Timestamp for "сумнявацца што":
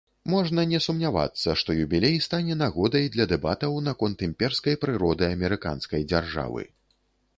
0.85-1.75